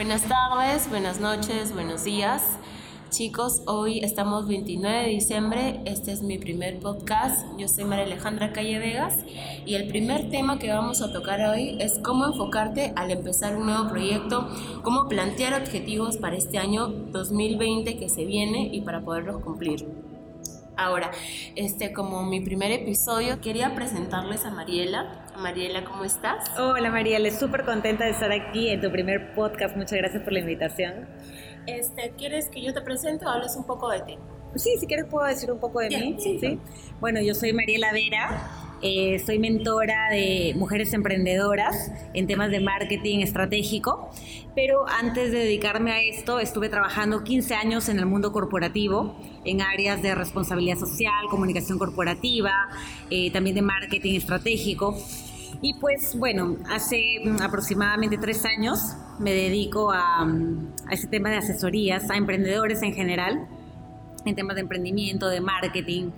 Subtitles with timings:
[0.00, 2.42] Buenas tardes, buenas noches, buenos días.
[3.10, 8.54] Chicos, hoy estamos 29 de diciembre, este es mi primer podcast, yo soy María Alejandra
[8.54, 9.14] Calle Vegas
[9.66, 13.66] y el primer tema que vamos a tocar hoy es cómo enfocarte al empezar un
[13.66, 14.48] nuevo proyecto,
[14.82, 19.86] cómo plantear objetivos para este año 2020 que se viene y para poderlos cumplir.
[20.78, 21.10] Ahora,
[21.56, 25.26] este como mi primer episodio, quería presentarles a Mariela.
[25.40, 26.50] Mariela, ¿cómo estás?
[26.58, 29.74] Hola Mariela, súper contenta de estar aquí en tu primer podcast.
[29.74, 31.08] Muchas gracias por la invitación.
[31.66, 34.18] Este, ¿Quieres que yo te presente o hables un poco de ti?
[34.56, 36.16] Sí, si quieres puedo decir un poco de mí.
[36.18, 36.58] Sí.
[37.00, 38.50] Bueno, yo soy Mariela Vera,
[38.82, 44.10] eh, soy mentora de mujeres emprendedoras en temas de marketing estratégico,
[44.54, 49.62] pero antes de dedicarme a esto estuve trabajando 15 años en el mundo corporativo, en
[49.62, 52.68] áreas de responsabilidad social, comunicación corporativa,
[53.10, 54.96] eh, también de marketing estratégico.
[55.62, 58.80] Y pues bueno, hace aproximadamente tres años
[59.18, 63.46] me dedico a, a ese tema de asesorías a emprendedores en general,
[64.24, 66.10] en temas de emprendimiento, de marketing.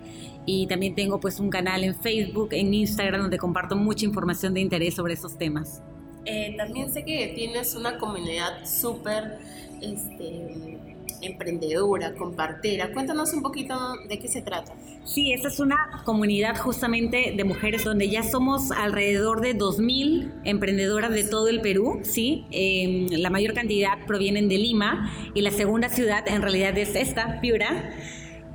[0.45, 4.61] Y también tengo pues un canal en Facebook, en Instagram, donde comparto mucha información de
[4.61, 5.81] interés sobre esos temas.
[6.25, 9.39] Eh, también sé que tienes una comunidad súper
[9.81, 10.92] este,
[11.23, 12.91] emprendedora, compartera.
[12.93, 13.75] Cuéntanos un poquito
[14.07, 14.73] de qué se trata.
[15.05, 21.11] Sí, esta es una comunidad justamente de mujeres donde ya somos alrededor de 2.000 emprendedoras
[21.11, 22.45] de todo el Perú, ¿sí?
[22.51, 27.41] Em, la mayor cantidad provienen de Lima y la segunda ciudad en realidad es esta,
[27.41, 27.93] Piura.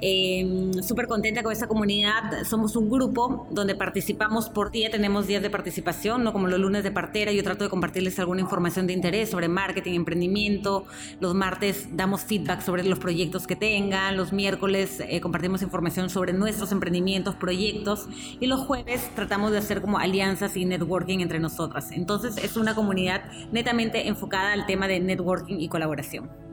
[0.00, 2.44] Eh, Súper contenta con esta comunidad.
[2.44, 6.84] Somos un grupo donde participamos por día, tenemos días de participación, no como los lunes
[6.84, 7.32] de partera.
[7.32, 10.86] Yo trato de compartirles alguna información de interés sobre marketing, emprendimiento.
[11.20, 14.16] Los martes damos feedback sobre los proyectos que tengan.
[14.16, 18.06] Los miércoles eh, compartimos información sobre nuestros emprendimientos, proyectos.
[18.41, 21.91] Y los jueves tratamos de hacer como alianzas y networking entre nosotras.
[21.92, 26.47] Entonces es una comunidad netamente enfocada al tema de networking y colaboración.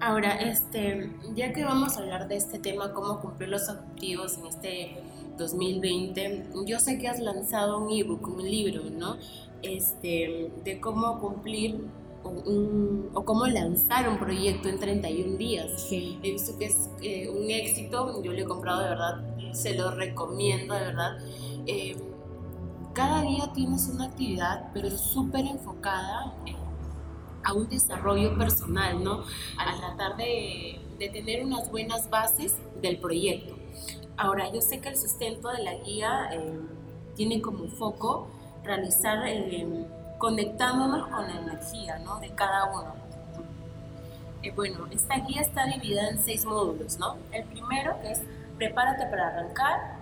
[0.00, 4.46] Ahora, este, ya que vamos a hablar de este tema, cómo cumplir los objetivos en
[4.46, 5.02] este
[5.36, 9.16] 2020, yo sé que has lanzado un ebook, un libro, ¿no?
[9.60, 11.84] Este, de cómo cumplir
[12.24, 15.82] un, o cómo lanzar un proyecto en 31 días.
[15.88, 16.18] Sí.
[16.22, 19.20] He visto que es eh, un éxito, yo lo he comprado de verdad,
[19.52, 21.18] se lo recomiendo de verdad.
[21.66, 21.96] Eh,
[22.94, 26.56] cada día tienes una actividad, pero súper enfocada en
[27.44, 29.24] a un desarrollo personal, ¿no?
[29.56, 33.56] A tratar de, de, tener unas buenas bases del proyecto.
[34.16, 36.60] Ahora, yo sé que el sustento de la guía eh,
[37.16, 38.28] tiene como foco
[38.62, 39.86] realizar, eh,
[40.18, 42.20] conectándonos con la energía, ¿no?
[42.20, 42.94] De cada uno.
[44.42, 47.16] Eh, bueno, esta guía está dividida en seis módulos, ¿no?
[47.32, 48.20] El primero es
[48.58, 50.00] prepárate para arrancar,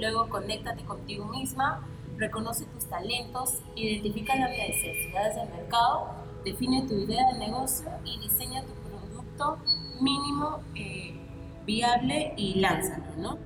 [0.00, 7.32] luego conéctate contigo misma, reconoce tus talentos, identifica las necesidades del mercado define tu idea
[7.32, 9.58] de negocio y diseña tu producto
[10.00, 11.14] mínimo eh,
[11.66, 13.38] viable y lánzalo, ¿no?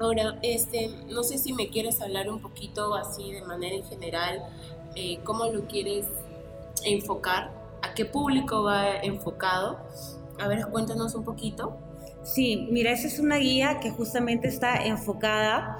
[0.00, 4.42] Ahora, este, no sé si me quieres hablar un poquito así de manera en general,
[4.96, 6.06] eh, cómo lo quieres
[6.84, 7.52] enfocar,
[7.82, 9.78] a qué público va enfocado.
[10.40, 11.76] A ver, cuéntanos un poquito.
[12.24, 15.78] Sí, mira, esa es una guía que justamente está enfocada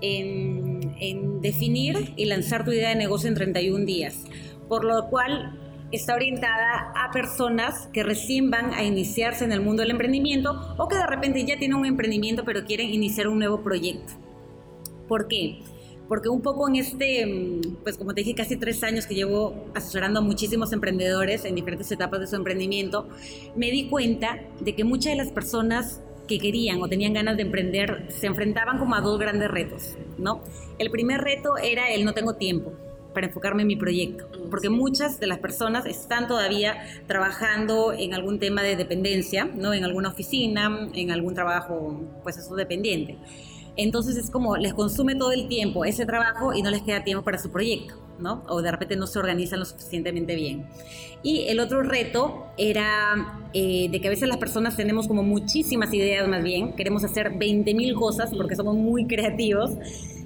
[0.00, 4.24] en, en definir y lanzar tu idea de negocio en 31 días
[4.68, 5.58] por lo cual
[5.92, 10.88] está orientada a personas que recién van a iniciarse en el mundo del emprendimiento o
[10.88, 14.14] que de repente ya tienen un emprendimiento pero quieren iniciar un nuevo proyecto.
[15.08, 15.60] ¿Por qué?
[16.08, 20.20] Porque un poco en este, pues como te dije, casi tres años que llevo asesorando
[20.20, 23.08] a muchísimos emprendedores en diferentes etapas de su emprendimiento,
[23.56, 27.42] me di cuenta de que muchas de las personas que querían o tenían ganas de
[27.42, 30.42] emprender se enfrentaban como a dos grandes retos, ¿no?
[30.78, 32.72] El primer reto era el no tengo tiempo
[33.16, 38.38] para enfocarme en mi proyecto, porque muchas de las personas están todavía trabajando en algún
[38.38, 39.72] tema de dependencia, ¿no?
[39.72, 43.16] En alguna oficina, en algún trabajo, pues eso dependiente.
[43.74, 47.24] Entonces es como les consume todo el tiempo ese trabajo y no les queda tiempo
[47.24, 48.42] para su proyecto, ¿no?
[48.48, 50.66] O de repente no se organizan lo suficientemente bien.
[51.22, 55.90] Y el otro reto era eh, de que a veces las personas tenemos como muchísimas
[55.94, 59.70] ideas más bien, queremos hacer 20 mil cosas porque somos muy creativos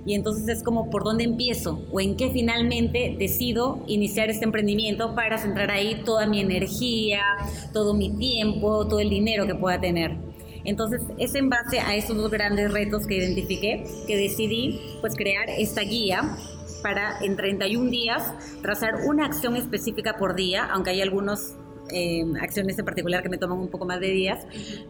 [0.07, 5.15] y entonces es como por dónde empiezo o en qué finalmente decido iniciar este emprendimiento
[5.15, 7.23] para centrar ahí toda mi energía,
[7.73, 10.17] todo mi tiempo, todo el dinero que pueda tener.
[10.65, 15.49] Entonces es en base a esos dos grandes retos que identifiqué que decidí pues crear
[15.49, 16.37] esta guía
[16.83, 21.57] para en 31 días trazar una acción específica por día, aunque hay algunos
[21.93, 24.47] eh, acciones en particular que me toman un poco más de días,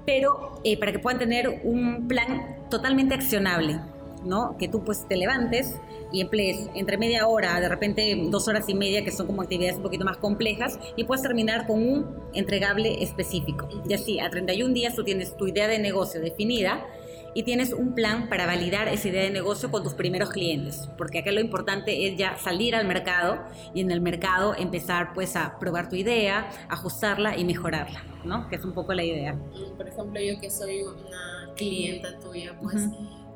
[0.06, 3.80] pero eh, para que puedan tener un plan totalmente accionable
[4.24, 4.56] ¿no?
[4.58, 5.76] Que tú pues te levantes
[6.12, 9.76] y emplees entre media hora, de repente dos horas y media, que son como actividades
[9.76, 13.68] un poquito más complejas, y puedes terminar con un entregable específico.
[13.88, 16.84] Y así, a 31 días tú tienes tu idea de negocio definida
[17.32, 21.20] y tienes un plan para validar esa idea de negocio con tus primeros clientes, porque
[21.20, 23.38] acá lo importante es ya salir al mercado
[23.72, 28.48] y en el mercado empezar pues a probar tu idea, ajustarla y mejorarla, ¿no?
[28.48, 29.38] Que es un poco la idea.
[29.76, 32.88] Por ejemplo, yo que soy una clienta tuya, pues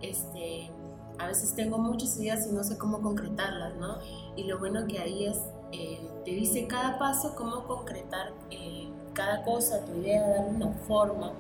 [0.03, 0.71] este
[1.19, 3.99] a veces tengo muchas ideas y no sé cómo concretarlas, ¿no?
[4.37, 5.39] Y lo bueno que ahí es,
[5.73, 11.33] eh, te dice cada paso cómo concretar eh, cada cosa, tu idea, darle una forma.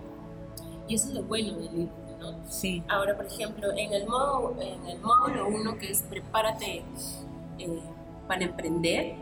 [0.87, 2.51] Y eso es lo bueno del libro, ¿no?
[2.51, 2.83] Sí.
[2.89, 6.85] Ahora, por ejemplo, en el, modo, en el módulo 1, que es prepárate
[7.59, 7.83] eh,
[8.29, 9.17] para emprender,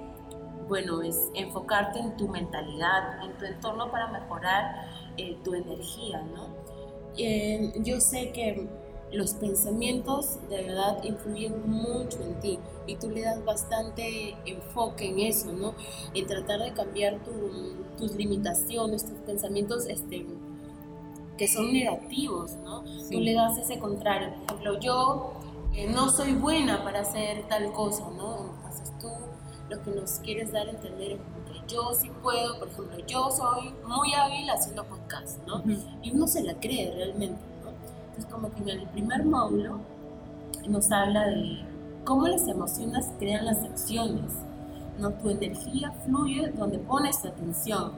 [0.68, 4.86] bueno, es enfocarte en tu mentalidad, en tu entorno para mejorar
[5.44, 6.62] tu energía, ¿no?
[7.84, 8.66] yo sé que
[9.12, 15.20] los pensamientos de verdad influyen mucho en ti y tú le das bastante enfoque en
[15.20, 15.74] eso, ¿no?
[16.14, 17.20] En tratar de cambiar
[17.98, 20.26] tus limitaciones, tus pensamientos este,
[21.36, 22.82] que son negativos, ¿no?
[23.10, 24.30] Tú le das ese contrario.
[24.34, 25.32] Por ejemplo, yo
[25.74, 28.54] eh, no soy buena para hacer tal cosa, ¿no?
[28.56, 29.08] Entonces tú
[29.68, 31.18] lo que nos quieres dar a entender es
[31.52, 35.62] que yo sí puedo, por ejemplo, yo soy muy hábil haciendo podcast, ¿no?
[36.02, 37.51] Y uno se la cree realmente
[38.18, 39.80] es como que en el primer módulo
[40.68, 41.60] nos habla de
[42.04, 44.32] cómo las emociones crean las acciones.
[44.98, 45.12] ¿no?
[45.12, 47.92] Tu energía fluye donde pones tu atención,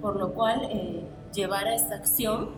[0.00, 2.50] por lo cual eh, llevar a esta acción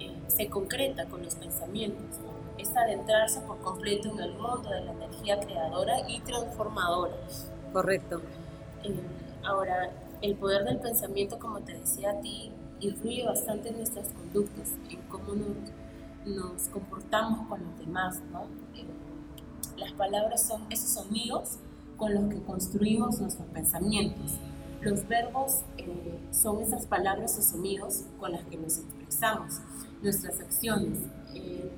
[0.00, 2.18] eh, se concreta con los pensamientos.
[2.58, 7.14] Es adentrarse por completo en el mundo de la energía creadora y transformadora.
[7.72, 8.20] Correcto.
[8.84, 9.00] Eh,
[9.44, 9.90] ahora,
[10.20, 15.00] el poder del pensamiento, como te decía a ti, influye bastante en nuestras conductas, en
[15.08, 15.70] cómo nos
[16.26, 18.44] nos comportamos con los demás, ¿no?
[18.74, 18.86] Eh,
[19.76, 21.58] las palabras son esos sonidos
[21.96, 24.32] con los que construimos nuestros pensamientos.
[24.80, 29.60] Los verbos eh, son esas palabras o sonidos con las que nos expresamos,
[30.02, 30.98] nuestras acciones.
[31.34, 31.70] Eh,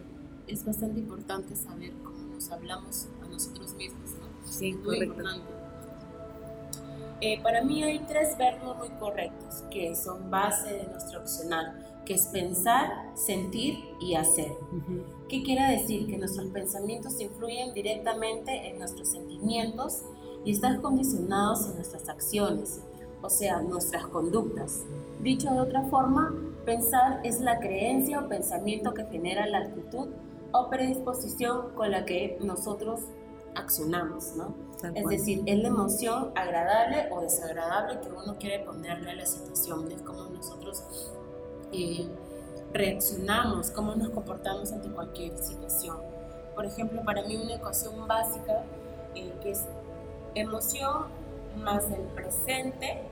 [0.46, 4.26] es bastante importante saber cómo nos hablamos a nosotros mismos, ¿no?
[4.50, 5.46] Sí, muy importante.
[7.42, 12.26] para mí hay tres verbos muy correctos que son base de nuestro opcional que es
[12.26, 14.52] pensar, sentir y hacer.
[15.28, 16.06] ¿Qué quiere decir?
[16.06, 20.02] Que nuestros pensamientos influyen directamente en nuestros sentimientos
[20.44, 22.82] y están condicionados en nuestras acciones,
[23.22, 24.84] o sea, nuestras conductas.
[25.20, 26.34] Dicho de otra forma,
[26.64, 30.08] pensar es la creencia o pensamiento que genera la actitud
[30.52, 33.00] o predisposición con la que nosotros
[33.54, 34.54] accionamos, ¿no?
[34.94, 39.90] Es decir, es la emoción agradable o desagradable que uno quiere ponerle a la situación,
[39.93, 40.82] es como nosotros
[41.72, 42.06] eh,
[42.72, 45.98] reaccionamos, cómo nos comportamos ante cualquier situación.
[46.54, 48.64] Por ejemplo, para mí una ecuación básica
[49.14, 49.64] eh, que es
[50.34, 51.06] emoción
[51.56, 53.02] más el presente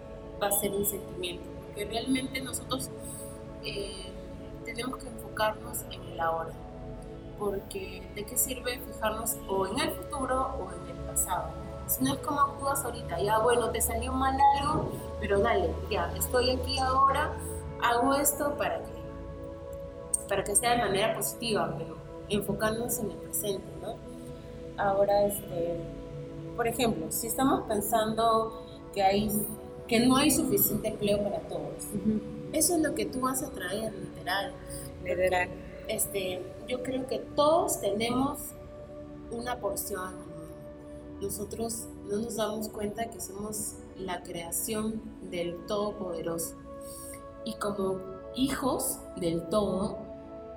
[0.43, 2.91] va a ser un sentimiento, porque realmente nosotros
[3.65, 4.13] eh,
[4.65, 6.51] tenemos que enfocarnos en el ahora,
[7.39, 11.49] porque de qué sirve fijarnos o en el futuro o en el pasado.
[11.87, 16.13] Si no es como actúas ahorita, ya bueno, te salió mal algo, pero dale, ya,
[16.17, 17.33] estoy aquí ahora,
[17.83, 18.93] hago esto para que,
[20.29, 21.97] para que sea de manera positiva, pero
[22.29, 23.97] enfocándonos en el presente, ¿no?
[24.77, 25.77] Ahora, este,
[26.57, 29.31] por ejemplo, si estamos pensando que, hay,
[29.89, 31.85] que no hay suficiente empleo para todos,
[32.53, 34.53] eso es lo que tú vas a traer, literal.
[35.05, 35.49] Literal.
[35.89, 38.39] Este, yo creo que todos tenemos
[39.31, 40.15] una porción.
[41.21, 46.60] Nosotros no nos damos cuenta que somos la creación del Todopoderoso
[47.45, 47.99] y como
[48.35, 49.99] hijos del todo,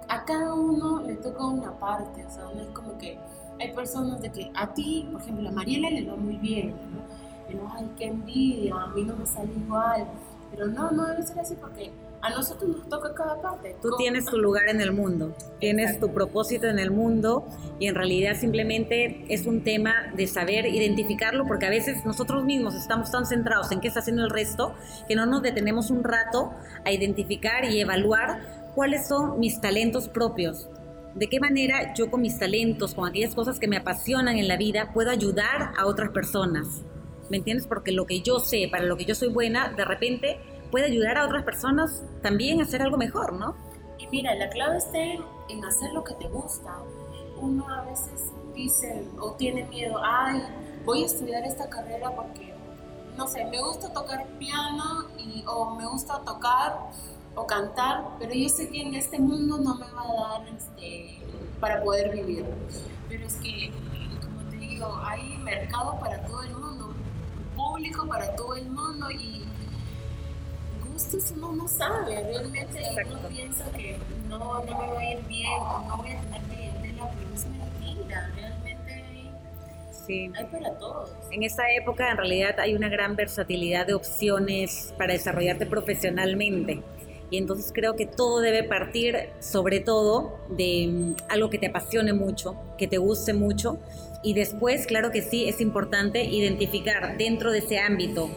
[0.07, 3.17] a cada uno le toca una parte, o sea, no es como que
[3.59, 7.01] hay personas de que a ti, por ejemplo, a Mariela le va muy bien, ¿no?
[7.47, 10.07] Pero, ay, qué envidia, a mí no me sale igual,
[10.53, 11.91] pero no, no debe ser así porque
[12.21, 13.75] a nosotros nos toca cada parte.
[13.81, 17.45] Tú tienes tu lugar en el mundo, tienes tu propósito en el mundo
[17.79, 22.75] y en realidad simplemente es un tema de saber identificarlo porque a veces nosotros mismos
[22.75, 24.73] estamos tan centrados en qué está haciendo el resto
[25.07, 26.53] que no nos detenemos un rato
[26.85, 30.69] a identificar y evaluar cuáles son mis talentos propios.
[31.15, 34.57] De qué manera yo con mis talentos, con aquellas cosas que me apasionan en la
[34.57, 36.83] vida, puedo ayudar a otras personas.
[37.33, 37.65] ¿Me entiendes?
[37.65, 41.17] Porque lo que yo sé, para lo que yo soy buena, de repente puede ayudar
[41.17, 43.55] a otras personas también a hacer algo mejor, ¿no?
[43.97, 46.77] Y mira, la clave está en hacer lo que te gusta.
[47.41, 50.43] Uno a veces dice o tiene miedo, ay,
[50.85, 52.53] voy a estudiar esta carrera porque,
[53.17, 56.81] no sé, me gusta tocar piano y, o me gusta tocar
[57.33, 61.17] o cantar, pero yo sé que en este mundo no me va a dar este,
[61.59, 62.45] para poder vivir.
[63.09, 63.71] Pero es que,
[64.21, 66.72] como te digo, hay mercado para todo el mundo,
[67.83, 69.43] público para todo el mundo y
[70.89, 73.97] gustos uno no sabe, realmente uno piensa que
[74.29, 77.45] no, no me va a ir bien o no voy a tener clientela, pero es
[77.45, 79.31] mentira, realmente
[79.91, 80.31] sí.
[80.33, 81.11] hay para todos.
[81.31, 86.81] En esta época en realidad hay una gran versatilidad de opciones para desarrollarte profesionalmente.
[87.33, 92.13] Y entonces creo que todo debe partir sobre todo de mm, algo que te apasione
[92.13, 93.79] mucho, que te guste mucho.
[94.21, 98.29] Y después, claro que sí, es importante identificar dentro de ese ámbito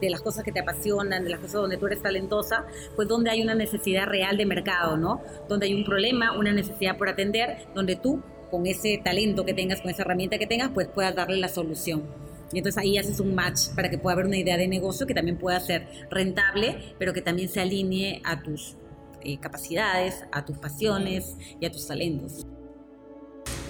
[0.00, 3.28] de las cosas que te apasionan, de las cosas donde tú eres talentosa, pues donde
[3.30, 5.20] hay una necesidad real de mercado, ¿no?
[5.48, 8.22] Donde hay un problema, una necesidad por atender, donde tú,
[8.52, 12.04] con ese talento que tengas, con esa herramienta que tengas, pues puedas darle la solución.
[12.52, 15.14] Y entonces ahí haces un match para que pueda haber una idea de negocio que
[15.14, 18.76] también pueda ser rentable, pero que también se alinee a tus
[19.22, 22.46] eh, capacidades, a tus pasiones y a tus talentos.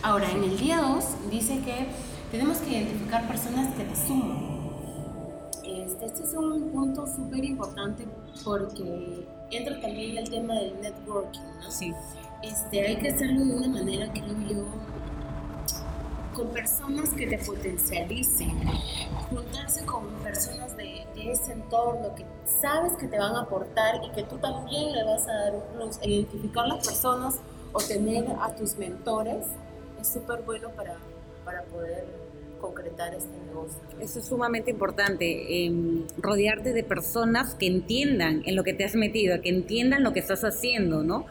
[0.03, 1.87] Ahora, en el día 2 dice que
[2.31, 4.57] tenemos que identificar personas que te suman
[5.67, 8.07] este, este, es un punto súper importante
[8.45, 11.71] porque entra también el tema del networking, ¿no?
[11.71, 11.93] Sí.
[12.43, 14.65] Este, hay que hacerlo de una manera, creo yo,
[16.37, 18.51] con personas que te potencialicen,
[19.31, 22.25] juntarse con personas de, ese entorno que
[22.61, 25.63] sabes que te van a aportar y que tú también le vas a dar un
[25.75, 25.99] plus.
[26.03, 27.41] Identificar las personas
[27.73, 29.47] o tener a tus mentores
[30.01, 30.97] es súper bueno para,
[31.45, 32.05] para poder
[32.61, 33.81] concretar este negocio.
[33.99, 38.95] Eso es sumamente importante, em, rodearte de personas que entiendan en lo que te has
[38.95, 41.27] metido, que entiendan lo que estás haciendo, ¿no?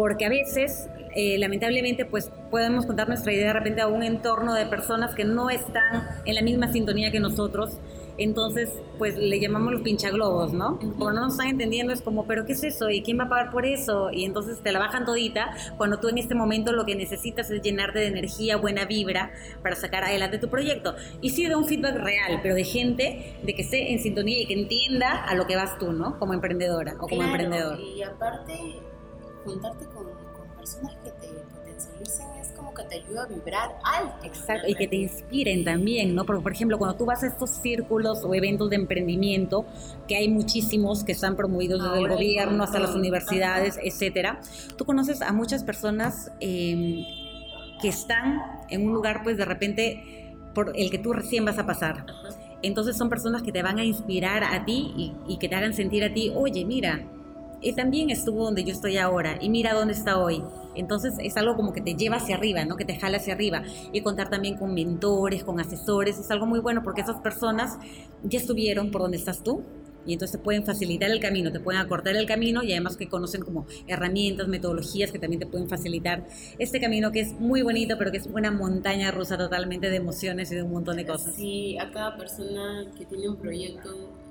[0.00, 4.54] Porque a veces, eh, lamentablemente, pues podemos contar nuestra idea de repente a un entorno
[4.54, 7.78] de personas que no están en la misma sintonía que nosotros
[8.20, 10.78] entonces, pues le llamamos los pinchaglobos, ¿no?
[10.78, 12.90] Como no nos están entendiendo, es como, ¿pero qué es eso?
[12.90, 14.10] ¿Y quién va a pagar por eso?
[14.12, 17.62] Y entonces te la bajan todita cuando tú en este momento lo que necesitas es
[17.62, 20.94] llenarte de energía, buena vibra para sacar adelante tu proyecto.
[21.22, 24.46] Y sí de un feedback real, pero de gente de que esté en sintonía y
[24.46, 26.18] que entienda a lo que vas tú, ¿no?
[26.18, 27.80] Como emprendedora o como emprendedor.
[27.80, 28.52] Y aparte,
[29.44, 32.40] juntarte con, con personas que te potencialicen
[32.74, 34.26] que te ayuda a vibrar alto.
[34.26, 36.24] Exacto, y que te inspiren también, ¿no?
[36.24, 39.66] Porque, por ejemplo, cuando tú vas a estos círculos o eventos de emprendimiento,
[40.06, 44.40] que hay muchísimos que están promovidos desde el gobierno hasta las universidades, etcétera,
[44.76, 47.04] tú conoces a muchas personas em,
[47.80, 51.66] que están en un lugar, pues de repente, por el que tú recién vas a
[51.66, 52.06] pasar.
[52.62, 55.72] Entonces son personas que te van a inspirar a ti y, y que te hagan
[55.72, 57.02] sentir a ti, oye, mira,
[57.62, 60.42] él también estuvo donde yo estoy ahora y mira dónde está hoy.
[60.74, 62.76] Entonces es algo como que te lleva hacia arriba, ¿no?
[62.76, 63.62] Que te jala hacia arriba.
[63.92, 67.78] Y contar también con mentores, con asesores, es algo muy bueno porque esas personas
[68.22, 69.62] ya estuvieron por donde estás tú
[70.06, 73.08] y entonces te pueden facilitar el camino, te pueden acortar el camino y además que
[73.08, 76.26] conocen como herramientas, metodologías que también te pueden facilitar
[76.58, 80.50] este camino que es muy bonito, pero que es una montaña rusa totalmente de emociones
[80.52, 81.34] y de un montón de cosas.
[81.34, 83.90] Sí, a cada persona que tiene un proyecto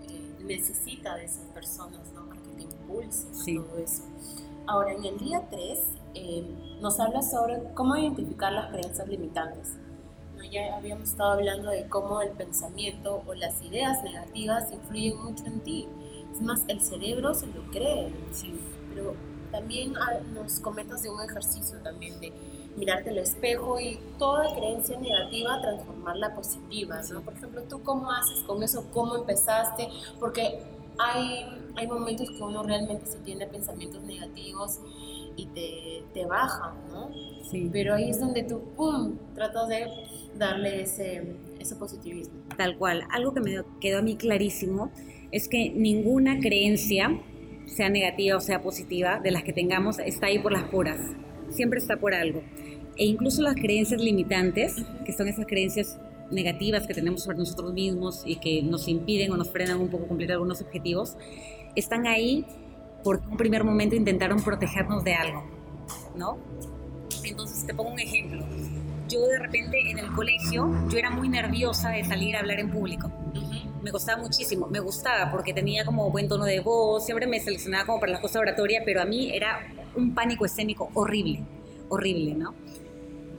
[0.10, 2.02] eh, necesita de esas personas,
[2.90, 4.04] te impulsen todo eso.
[4.68, 5.80] Ahora, en el día 3
[6.16, 6.44] eh,
[6.82, 9.76] nos habla sobre cómo identificar las creencias limitantes.
[10.38, 10.44] ¿No?
[10.44, 15.60] Ya habíamos estado hablando de cómo el pensamiento o las ideas negativas influyen mucho en
[15.62, 15.88] ti.
[16.32, 18.14] Es más, el cerebro se lo cree.
[18.32, 18.54] Sí.
[18.94, 19.16] Pero
[19.52, 22.32] también ah, nos comentas de un ejercicio también de
[22.76, 27.22] mirarte al espejo y toda creencia negativa transformarla positiva, ¿no?
[27.22, 28.86] Por ejemplo, ¿tú cómo haces con eso?
[28.94, 29.90] ¿Cómo empezaste?
[30.20, 30.64] Porque
[31.00, 34.80] hay, hay momentos que uno realmente se tiene pensamientos negativos
[35.36, 37.10] y te, te bajan, ¿no?
[37.50, 37.70] Sí.
[37.72, 39.88] Pero ahí es donde tú, ¡pum!, tratas de
[40.38, 42.34] darle ese, ese positivismo.
[42.58, 43.04] Tal cual.
[43.12, 44.92] Algo que me quedó a mí clarísimo
[45.32, 47.22] es que ninguna creencia,
[47.66, 51.00] sea negativa o sea positiva, de las que tengamos, está ahí por las puras.
[51.50, 52.44] Siempre está por algo.
[52.98, 54.76] E incluso las creencias limitantes,
[55.06, 55.98] que son esas creencias
[56.32, 60.08] negativas que tenemos sobre nosotros mismos y que nos impiden o nos frenan un poco
[60.08, 61.18] cumplir algunos objetivos,
[61.76, 62.46] están ahí
[63.04, 65.44] porque en un primer momento intentaron protegernos de algo,
[66.16, 66.38] ¿no?
[67.24, 68.46] Entonces te pongo un ejemplo.
[69.08, 72.70] Yo de repente en el colegio, yo era muy nerviosa de salir a hablar en
[72.70, 73.12] público.
[73.82, 77.86] Me costaba muchísimo, me gustaba porque tenía como buen tono de voz, siempre me seleccionaba
[77.86, 79.60] como para las cosas oratorias, pero a mí era
[79.96, 81.44] un pánico escénico horrible,
[81.88, 82.54] horrible, ¿no?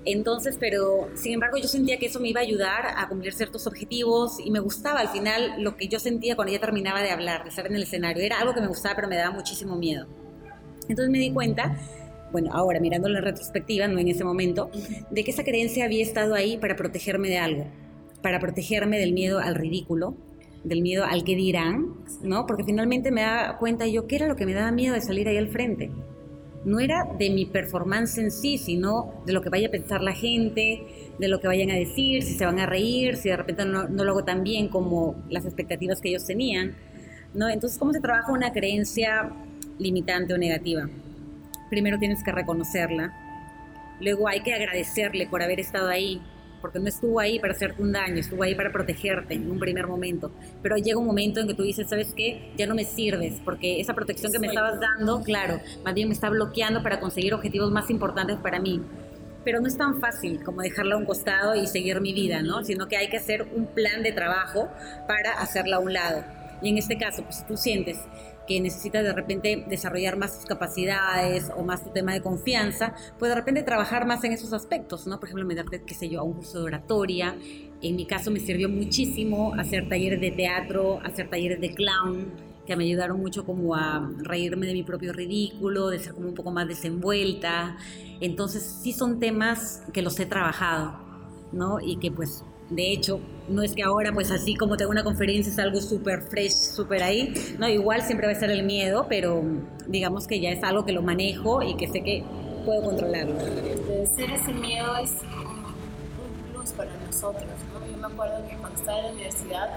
[0.04, 3.66] Entonces, pero sin embargo yo sentía que eso me iba a ayudar a cumplir ciertos
[3.66, 7.42] objetivos y me gustaba al final lo que yo sentía cuando ya terminaba de hablar,
[7.42, 8.22] de estar en el escenario.
[8.22, 10.06] Era algo que me gustaba, pero me daba muchísimo miedo.
[10.88, 11.76] Entonces me di cuenta,
[12.32, 14.70] bueno, ahora mirándolo en retrospectiva, no en ese momento,
[15.10, 17.66] de que esa creencia había estado ahí para protegerme de algo,
[18.22, 20.16] para protegerme del miedo al ridículo,
[20.64, 22.46] del miedo al que dirán, ¿no?
[22.46, 25.28] Porque finalmente me daba cuenta yo qué era lo que me daba miedo de salir
[25.28, 25.90] ahí al frente
[26.64, 30.12] no era de mi performance en sí, sino de lo que vaya a pensar la
[30.12, 33.64] gente, de lo que vayan a decir, si se van a reír, si de repente
[33.64, 36.74] no, no lo hago tan bien como las expectativas que ellos tenían.
[37.34, 37.48] ¿no?
[37.48, 39.30] Entonces, ¿cómo se trabaja una creencia
[39.78, 40.88] limitante o negativa?
[41.70, 43.14] Primero tienes que reconocerla,
[44.00, 46.20] luego hay que agradecerle por haber estado ahí,
[46.60, 49.86] porque no estuvo ahí para hacerte un daño, estuvo ahí para protegerte en un primer
[49.86, 50.30] momento.
[50.62, 52.52] Pero llega un momento en que tú dices, ¿sabes qué?
[52.56, 56.14] Ya no me sirves, porque esa protección que me estabas dando, claro, más bien me
[56.14, 58.82] está bloqueando para conseguir objetivos más importantes para mí.
[59.44, 62.62] Pero no es tan fácil como dejarla a un costado y seguir mi vida, ¿no?
[62.62, 64.68] Sino que hay que hacer un plan de trabajo
[65.08, 66.24] para hacerla a un lado.
[66.62, 67.98] Y en este caso, pues si tú sientes
[68.50, 73.28] que necesitas de repente desarrollar más tus capacidades o más tu tema de confianza, pues
[73.28, 75.20] de repente trabajar más en esos aspectos, ¿no?
[75.20, 77.36] Por ejemplo, meterte, qué sé yo, a un curso de oratoria.
[77.80, 82.32] En mi caso me sirvió muchísimo hacer talleres de teatro, hacer talleres de clown,
[82.66, 86.34] que me ayudaron mucho como a reírme de mi propio ridículo, de ser como un
[86.34, 87.76] poco más desenvuelta.
[88.20, 90.98] Entonces sí son temas que los he trabajado,
[91.52, 91.78] ¿no?
[91.80, 95.52] Y que pues de hecho, no es que ahora, pues así como tengo una conferencia,
[95.52, 97.34] es algo súper fresh, súper ahí.
[97.58, 99.42] No, igual siempre va a ser el miedo, pero
[99.86, 102.24] digamos que ya es algo que lo manejo y que sé que
[102.64, 103.38] puedo controlarlo.
[104.14, 107.86] Ser ese miedo es un plus para nosotros, ¿no?
[107.86, 109.70] Yo me acuerdo que cuando estaba en la universidad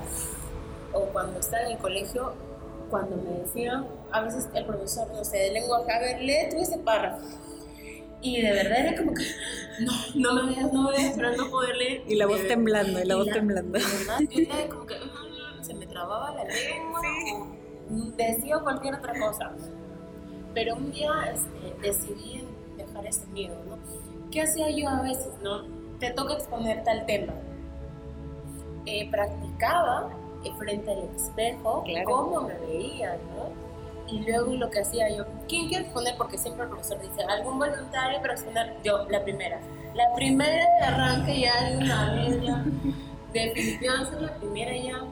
[0.94, 2.34] o cuando estaba en el colegio,
[2.90, 6.58] cuando me decían, a veces el profesor, no sé, de lenguaje, a ver, lee tú
[6.62, 7.26] ese párrafo
[8.24, 9.24] y de verdad era como que,
[9.80, 12.04] no, no me veas, no me veas, pero no poder leer.
[12.08, 13.72] Y la voz temblando, y la voz temblando.
[13.72, 17.02] Verdad, yo era como que mm, se me trababa la lengua,
[18.18, 19.52] decía cualquier otra cosa.
[20.54, 22.44] Pero un día este, decidí
[22.78, 23.78] dejar ese miedo, ¿no?
[24.32, 25.64] ¿Qué hacía yo a veces, no?
[26.00, 27.34] Te toca exponerte al tema.
[28.86, 30.10] Eh, practicaba
[30.52, 33.63] frente al espejo cómo me veía, ¿no?
[34.08, 36.16] Y luego lo que hacía yo, ¿quién quiere exponer?
[36.18, 38.74] Porque siempre el profesor dice, ¿algún voluntario para exponer?
[38.84, 39.60] Yo, la primera.
[39.96, 42.66] La primera de arranque ya de una vez ya,
[43.34, 45.04] definitivamente la primera ya,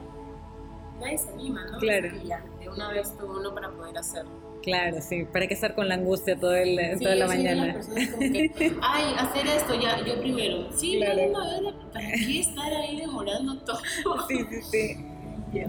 [1.00, 1.78] nadie se anima, ¿no?
[1.78, 2.08] Claro.
[2.24, 4.30] ya, de una vez tuvo uno para poder hacerlo.
[4.62, 7.80] Claro, sí, para que estar con la angustia todo el, sí, toda la mañana.
[8.20, 10.68] Que, Ay, hacer esto ya, yo primero.
[10.72, 11.30] Sí, claro.
[11.30, 13.80] una ¿para qué estar ahí demorando todo?
[14.28, 15.06] Sí, sí, sí.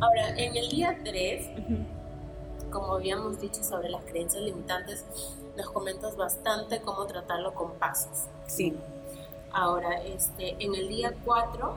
[0.00, 1.48] Ahora, en el día 3,
[2.76, 5.02] como habíamos dicho sobre las creencias limitantes,
[5.56, 8.26] nos comentas bastante cómo tratarlo con pasos.
[8.46, 8.74] Sí.
[9.50, 11.74] Ahora, este, en el día 4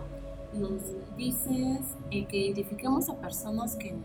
[0.54, 0.82] nos
[1.16, 1.80] dices
[2.12, 3.96] eh, que identifiquemos a personas que,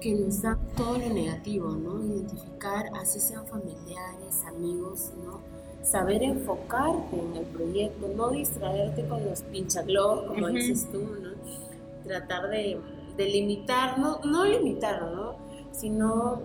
[0.00, 2.04] que nos dan todo lo negativo, ¿no?
[2.04, 5.40] Identificar, así sean familiares, amigos, ¿no?
[5.82, 11.30] Saber enfocarte en el proyecto, no distraerte con los pinchaglobos, como dices tú, ¿no?
[12.04, 12.78] Tratar de
[13.16, 13.58] de
[13.98, 15.36] no, ¿no?
[15.72, 16.40] sino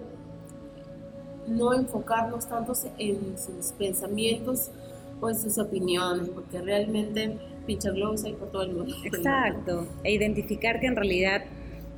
[1.48, 4.72] no enfocarnos tanto en sus pensamientos
[5.20, 8.96] o en sus opiniones, porque realmente pincha globos hay por todo el mundo.
[9.04, 11.44] Exacto, e identificar que en realidad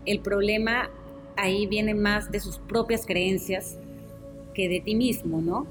[0.06, 0.90] el problema
[1.36, 3.78] ahí viene más de sus propias creencias
[4.54, 5.66] que de ti mismo, ¿no?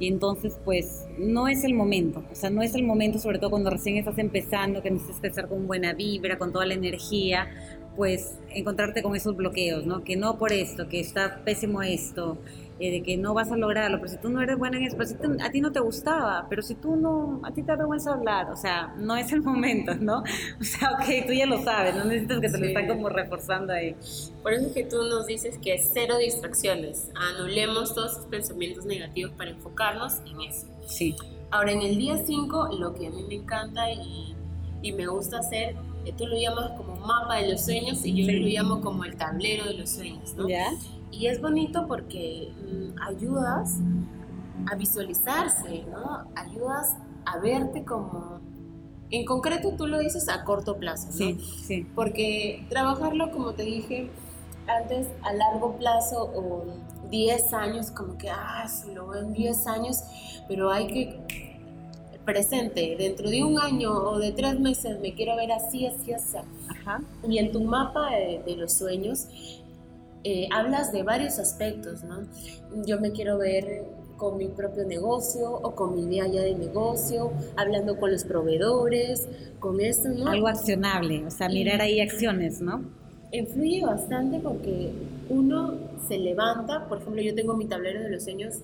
[0.00, 2.24] Y entonces, pues, no es el momento.
[2.32, 5.48] O sea, no es el momento, sobre todo cuando recién estás empezando, que necesitas estar
[5.48, 7.46] con buena vibra, con toda la energía,
[7.96, 10.04] pues encontrarte con esos bloqueos, ¿no?
[10.04, 12.38] Que no por esto, que está pésimo esto,
[12.80, 14.96] eh, de que no vas a lograrlo, pero si tú no eres buena en eso,
[14.96, 17.76] pero si a ti no te gustaba, pero si tú no, a ti te da
[17.76, 20.24] vergüenza hablar, o sea, no es el momento, ¿no?
[20.60, 23.72] O sea, ok, tú ya lo sabes, no necesitas que te lo están como reforzando
[23.72, 23.94] ahí.
[24.42, 29.32] Por eso es que tú nos dices que cero distracciones, anulemos todos esos pensamientos negativos
[29.32, 30.66] para enfocarnos en eso.
[30.86, 31.14] Sí.
[31.52, 34.34] Ahora, en el día 5, lo que a mí me encanta y,
[34.82, 35.76] y me gusta hacer
[36.12, 39.64] tú lo llamas como mapa de los sueños y yo lo llamo como el tablero
[39.64, 40.46] de los sueños, ¿no?
[41.10, 43.78] Y es bonito porque mm, ayudas
[44.70, 46.26] a visualizarse, ¿no?
[46.36, 48.40] Ayudas a verte como...
[49.10, 51.12] En concreto tú lo dices a corto plazo, ¿no?
[51.12, 51.86] Sí, sí.
[51.94, 54.10] Porque trabajarlo, como te dije
[54.66, 56.64] antes, a largo plazo o
[57.10, 60.02] 10 años, como que, ah, si lo veo en 10 años,
[60.48, 61.53] pero hay que
[62.24, 66.38] presente, dentro de un año o de tres meses me quiero ver así, así, así.
[66.68, 67.02] Ajá.
[67.28, 69.26] Y en tu mapa de, los sueños
[70.24, 72.22] eh, hablas de varios aspectos, ¿no?
[72.86, 73.84] Yo me quiero ver
[74.16, 79.28] con mi propio negocio o con mi idea ya de negocio, hablando con los proveedores,
[79.60, 80.28] con esto, ¿no?
[80.28, 82.84] Algo accionable, o sea, mirar ahí acciones, ¿no?
[83.32, 84.92] Influye bastante porque
[85.28, 85.74] uno
[86.08, 88.60] se levanta, por ejemplo, yo tengo mi tablero de los sueños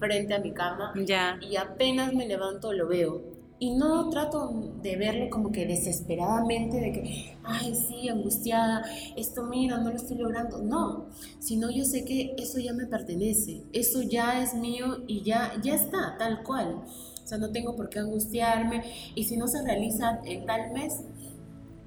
[0.00, 1.38] frente a mi cama ya.
[1.40, 3.38] y apenas me levanto lo veo.
[3.62, 8.82] Y no trato de verlo como que desesperadamente, de que, ay, sí, angustiada,
[9.18, 10.62] esto mira, no lo estoy logrando.
[10.62, 11.08] No,
[11.40, 15.74] sino yo sé que eso ya me pertenece, eso ya es mío y ya, ya
[15.74, 16.84] está, tal cual.
[17.22, 18.82] O sea, no tengo por qué angustiarme.
[19.14, 21.02] Y si no se realiza en tal mes,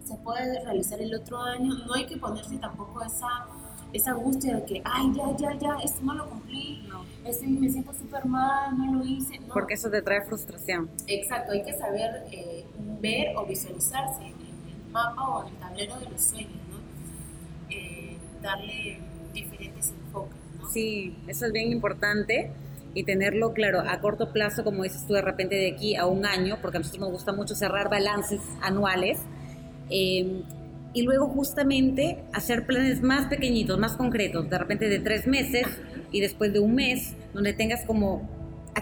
[0.03, 1.73] se puede realizar el otro año.
[1.87, 3.47] No hay que ponerse tampoco esa
[3.93, 7.05] esa angustia de que, ay, ya, ya, ya, esto no lo cumplí, no.
[7.23, 9.39] Esto, me siento súper mal, no lo hice.
[9.39, 9.53] No.
[9.53, 10.89] Porque eso te trae frustración.
[11.07, 12.65] Exacto, hay que saber eh,
[12.99, 16.79] ver o visualizarse en el mapa o en el tablero de los sueños, ¿no?
[17.69, 18.99] Eh, darle
[19.31, 20.69] diferentes enfoques, ¿no?
[20.69, 22.51] Sí, eso es bien importante
[22.95, 26.25] y tenerlo claro a corto plazo, como dices tú, de repente de aquí a un
[26.25, 29.19] año, porque a nosotros nos gusta mucho cerrar balances anuales.
[29.89, 30.43] Eh,
[30.93, 35.65] y luego justamente hacer planes más pequeñitos, más concretos, de repente de tres meses
[36.11, 38.29] y después de un mes, donde tengas como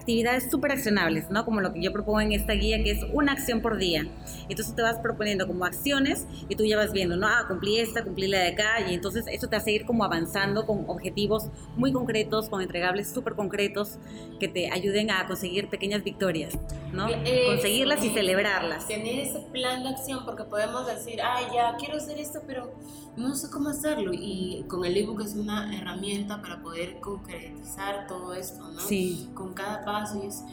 [0.01, 1.45] actividades súper accionables, ¿no?
[1.45, 4.07] Como lo que yo propongo en esta guía, que es una acción por día.
[4.49, 7.27] Entonces te vas proponiendo como acciones y tú ya vas viendo, ¿no?
[7.27, 10.65] Ah, cumplí esta, cumplí la de acá, y entonces eso te hace ir como avanzando
[10.65, 13.99] con objetivos muy concretos, con entregables súper concretos
[14.39, 16.57] que te ayuden a conseguir pequeñas victorias,
[16.91, 17.07] ¿no?
[17.45, 18.87] Conseguirlas y celebrarlas.
[18.87, 22.73] Tener ese plan de acción, porque podemos decir, ah, ya quiero hacer esto, pero
[23.17, 24.11] no sé cómo hacerlo.
[24.13, 28.79] Y con el ebook es una herramienta para poder concretizar todo esto, ¿no?
[28.79, 29.29] Sí.
[29.33, 30.21] Con cada paso.
[30.23, 30.43] Y es,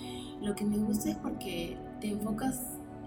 [0.40, 2.60] lo que me gusta es porque te enfocas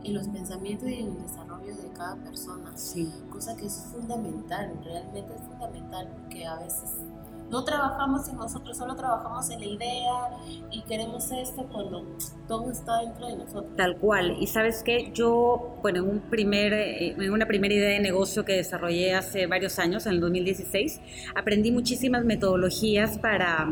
[0.03, 2.71] en los pensamientos y en el desarrollo de cada persona.
[2.75, 3.11] Sí.
[3.29, 6.97] Cosa que es fundamental, realmente es fundamental, porque a veces
[7.51, 10.29] no trabajamos en nosotros, solo trabajamos en la idea
[10.71, 12.05] y queremos esto cuando
[12.47, 13.75] todo está dentro de nosotros.
[13.75, 14.37] Tal cual.
[14.39, 18.45] Y sabes qué, yo, bueno, en, un primer, eh, en una primera idea de negocio
[18.45, 21.01] que desarrollé hace varios años, en el 2016,
[21.35, 23.67] aprendí muchísimas metodologías para,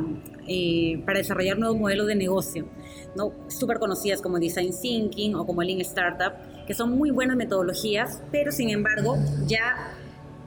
[0.46, 2.68] eh, para desarrollar nuevos modelos de negocio,
[3.16, 3.32] ¿no?
[3.48, 6.34] súper conocidas como Design Thinking o como Lean Startup,
[6.68, 9.16] que son muy buenas metodologías, pero sin embargo
[9.48, 9.96] ya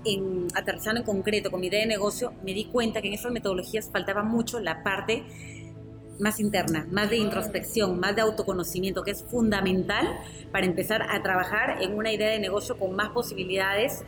[0.05, 3.33] en, aterrizando en concreto con mi idea de negocio, me di cuenta que en esas
[3.33, 5.25] metodologías faltaba mucho la parte
[6.19, 10.07] más interna, más de introspección, más de autoconocimiento, que es fundamental
[10.53, 14.05] para empezar a trabajar en una idea de negocio con más posibilidades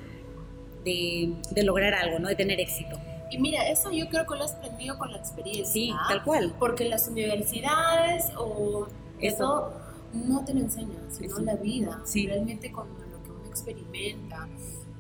[0.85, 2.29] de, de lograr algo, ¿no?
[2.29, 3.01] de tener éxito.
[3.31, 5.67] Y mira, eso yo creo que lo has aprendido con la experiencia.
[5.67, 6.55] Sí, tal cual.
[6.59, 8.87] Porque las universidades o
[9.21, 9.73] eso,
[10.13, 12.01] no te lo enseñan, sino la vida.
[12.05, 12.29] Sí.
[12.29, 14.49] Realmente con lo que uno experimenta,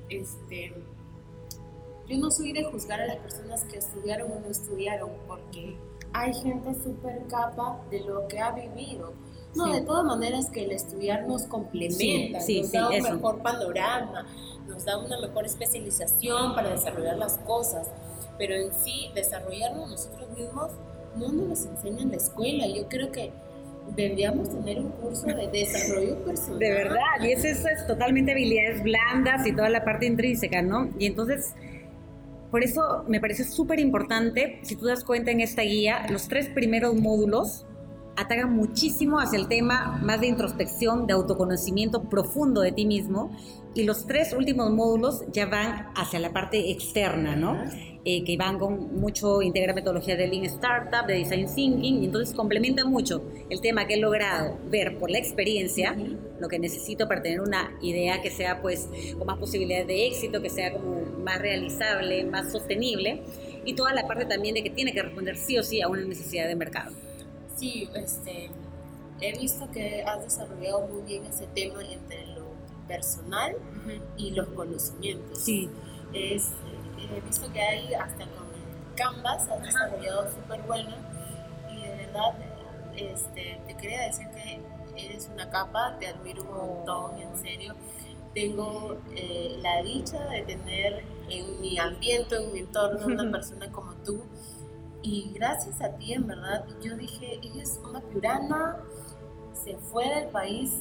[0.08, 0.74] este,
[2.08, 5.76] yo no soy de juzgar a las personas que estudiaron o no estudiaron, porque
[6.12, 9.12] hay gente súper capa de lo que ha vivido.
[9.54, 14.26] No, de todas maneras que el estudiar nos complementa, nos da un mejor panorama,
[14.66, 17.88] nos da una mejor especialización para desarrollar las cosas,
[18.36, 20.72] pero en sí desarrollarnos nosotros mismos
[21.16, 22.66] no nos enseñan en la escuela.
[22.66, 23.32] Yo creo que
[23.94, 26.58] deberíamos tener un curso de desarrollo personal.
[26.58, 30.90] De verdad, y eso, es totalmente habilidades blandas y toda la parte intrínseca, ¿no?
[30.98, 31.54] Y entonces,
[32.50, 36.48] por eso me parece súper importante, si tú das cuenta en esta guía, los tres
[36.48, 37.66] primeros módulos
[38.16, 43.36] atacan muchísimo hacia el tema más de introspección, de autoconocimiento profundo de ti mismo,
[43.74, 47.58] y los tres últimos módulos ya van hacia la parte externa, ¿no?
[48.06, 52.34] Eh, que van con mucho, integra metodología de Lean Startup, de Design Thinking, y entonces
[52.34, 55.96] complementa mucho el tema que he logrado ver por la experiencia,
[56.38, 60.42] lo que necesito para tener una idea que sea pues con más posibilidades de éxito,
[60.42, 63.22] que sea como más realizable, más sostenible,
[63.64, 66.02] y toda la parte también de que tiene que responder sí o sí a una
[66.02, 66.92] necesidad de mercado.
[67.64, 68.50] Sí, este,
[69.22, 72.44] he visto que has desarrollado muy bien ese tema entre lo
[72.86, 73.56] personal
[74.18, 75.38] y los conocimientos.
[75.38, 75.70] Sí.
[76.12, 76.52] Es,
[76.98, 78.44] he visto que hay hasta con
[78.96, 80.90] Canvas, has desarrollado súper bueno
[81.72, 82.34] y de verdad
[82.96, 84.60] este, te quería decir que
[85.02, 87.74] eres una capa, te admiro un montón, en serio.
[88.34, 93.94] Tengo eh, la dicha de tener en mi ambiente, en mi entorno, una persona como
[94.04, 94.22] tú.
[95.04, 98.78] Y gracias a ti, en verdad, yo dije, ella es una piurana,
[99.52, 100.72] se fue del país.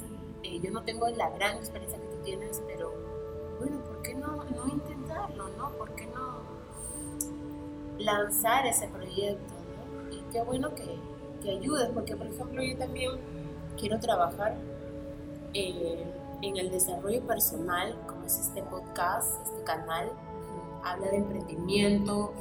[0.43, 2.93] Eh, yo no tengo la gran experiencia que tú tienes, pero
[3.59, 5.71] bueno, ¿por qué no, no intentarlo, no?
[5.71, 6.41] ¿Por qué no
[7.99, 10.15] lanzar ese proyecto, no?
[10.15, 10.97] Y qué bueno que,
[11.41, 13.11] que ayudes, porque por ejemplo yo también
[13.77, 14.55] quiero trabajar
[15.53, 16.01] eh,
[16.41, 20.13] en el desarrollo personal, como es este podcast, este canal,
[20.81, 22.33] habla de emprendimiento,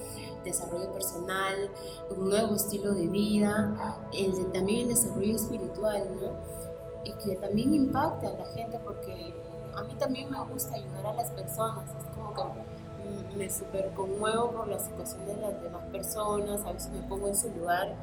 [0.44, 1.70] desarrollo personal,
[2.10, 6.32] un nuevo estilo de vida, el también el desarrollo espiritual, ¿no?
[7.04, 9.34] Y que también impacte a la gente porque
[9.74, 14.52] a mí también me gusta ayudar a las personas, es como que me super conmuevo
[14.52, 17.94] por la situación de las demás personas, a veces me pongo en su lugar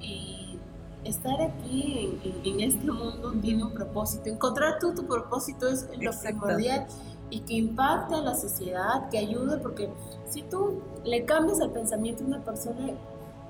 [0.00, 0.58] y
[1.04, 4.30] estar aquí en, este mundo tiene un propósito.
[4.30, 6.86] Encontrar tú tu propósito es lo primordial
[7.30, 9.88] y que impacte a la sociedad, que ayude, porque
[10.28, 12.92] si tú le cambias el pensamiento a una persona,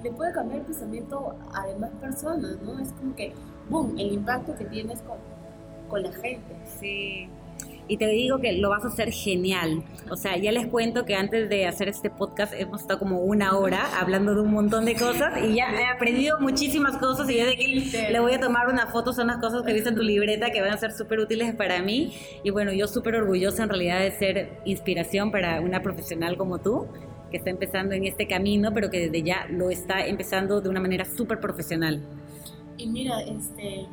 [0.02, 2.78] le puede cambiar el pensamiento a demás personas, ¿no?
[2.78, 3.32] Es como que,
[3.68, 5.18] boom, el impacto que tienes con,
[5.88, 6.56] con la gente.
[6.78, 7.28] Sí
[7.86, 9.82] y te digo que lo vas a hacer genial.
[10.10, 13.56] O sea, ya les cuento que antes de hacer este podcast hemos estado como una
[13.56, 17.46] hora hablando de un montón de cosas y ya he aprendido muchísimas cosas y yo
[17.46, 20.02] de que le voy a tomar una foto, son las cosas que viste en tu
[20.02, 22.14] libreta que van a ser súper útiles para mí.
[22.42, 26.86] Y bueno, yo súper orgullosa en realidad de ser inspiración para una profesional como tú
[27.30, 30.80] que está empezando en este camino, pero que desde ya lo está empezando de una
[30.80, 32.00] manera súper profesional.
[32.76, 33.86] Y mira, este,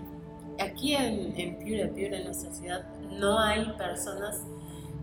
[0.59, 4.41] aquí en, en Piura, Piura, en nuestra ciudad, no hay personas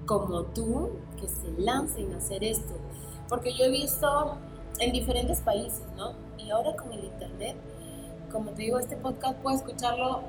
[0.06, 0.90] como tú
[1.20, 2.74] que se lancen a hacer esto.
[3.28, 4.36] Porque yo he visto
[4.80, 6.14] en diferentes países, ¿no?
[6.38, 7.56] Y ahora con el Internet,
[8.32, 10.22] como te digo, este podcast puede escucharlo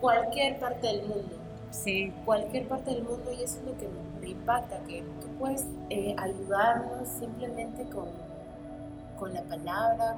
[0.00, 1.36] cualquier parte del mundo.
[1.70, 2.12] Sí.
[2.26, 3.88] Cualquier parte del mundo y eso es lo que
[4.20, 8.08] me, impacta, que tú puedes eh, ayudarnos simplemente con,
[9.18, 10.16] con la palabra,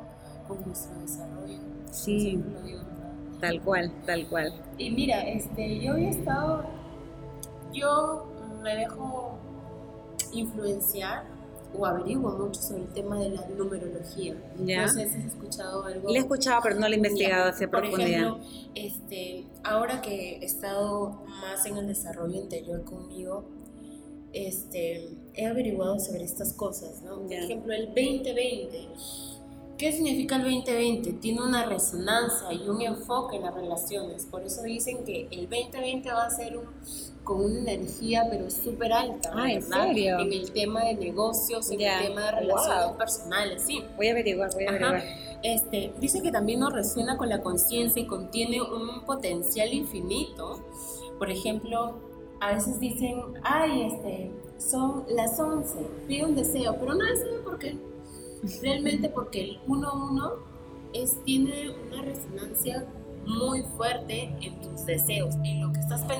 [0.48, 1.58] con nuestro desarrollo.
[1.90, 2.42] Sí.
[3.40, 4.52] Tal cual, tal cual.
[4.78, 6.64] Y mira, este, yo había estado
[7.74, 8.26] yo
[8.62, 9.38] me dejo
[10.32, 11.24] influenciar
[11.76, 14.36] o averiguo mucho sobre el tema de la numerología.
[14.56, 16.08] No sé si has escuchado algo.
[16.08, 18.30] Le he escuchado, pero no lo he investigado hacia profundidad.
[18.30, 23.44] Por ejemplo, este, ahora que he estado más en el desarrollo interior conmigo,
[24.32, 27.22] este, he averiguado sobre estas cosas, ¿no?
[27.22, 28.88] Por ejemplo, el 2020
[29.76, 31.14] ¿Qué significa el 2020?
[31.14, 34.24] Tiene una resonancia y un enfoque en las relaciones.
[34.24, 36.66] Por eso dicen que el 2020 va a ser un,
[37.24, 39.32] con una energía pero súper alta.
[39.34, 40.18] Ah, ¿en serio?
[40.20, 43.82] En el tema de negocios, en el tema de relaciones personales, sí.
[43.96, 45.02] Voy a averiguar, voy a averiguar.
[45.42, 50.60] Este, dice que también nos resuena con la conciencia y contiene un potencial infinito.
[51.18, 51.96] Por ejemplo,
[52.40, 57.76] a veces dicen, ay, este, son las 11, pide un deseo, pero no deseo porque
[58.62, 60.32] realmente porque el 1-1
[60.92, 62.86] es, tiene una resonancia
[63.26, 66.13] muy fuerte en tus deseos, en lo que estás pensando.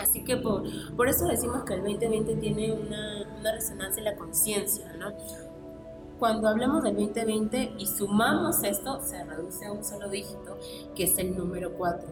[0.00, 0.62] Así que por,
[0.94, 5.12] por, eso decimos que el 2020 tiene una, una resonancia en la conciencia, ¿no?
[6.18, 10.58] Cuando hablamos del 2020 y sumamos esto, se reduce a un solo dígito,
[10.94, 12.08] que es el número 4.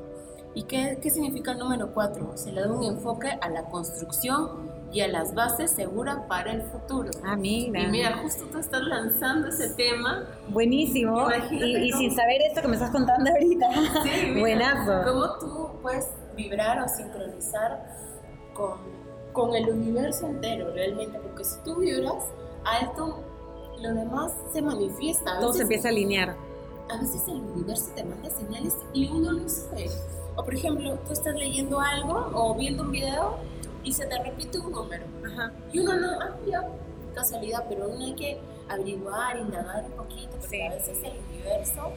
[0.54, 2.36] ¿Y qué, qué significa el número 4?
[2.36, 6.62] Se le da un enfoque a la construcción y a las bases seguras para el
[6.62, 7.10] futuro.
[7.24, 7.80] Ah, mira.
[7.80, 10.24] Y mira, justo tú estás lanzando ese tema.
[10.48, 11.26] Buenísimo.
[11.50, 13.66] Y, sin saber esto que me estás contando ahorita.
[14.04, 15.10] Sí, Buenazo.
[15.10, 17.84] ¿Cómo tú puedes vibrar o sincronizar
[18.54, 18.78] con,
[19.32, 21.18] con el universo entero realmente?
[21.18, 22.24] Porque si tú vibras
[22.64, 23.20] alto,
[23.80, 25.38] lo demás se manifiesta.
[25.40, 26.36] Todo se empieza a alinear.
[26.90, 29.88] A veces el universo te manda señales y uno no sabe.
[30.36, 33.36] O por ejemplo, tú estás leyendo algo o viendo un video
[33.82, 35.04] y se te repite un número.
[35.72, 36.62] Y uno no, ah, ya,
[37.14, 41.92] casualidad, pero uno hay que averiguar, indagar un poquito, porque a veces el universo